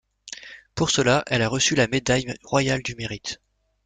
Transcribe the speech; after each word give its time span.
Pour 0.73 0.89
cela, 0.89 1.23
elle 1.27 1.43
a 1.43 1.47
reçu 1.47 1.75
la 1.75 1.85
Médaille 1.85 2.33
royale 2.41 2.81
du 2.81 2.95
mérite. 2.95 3.39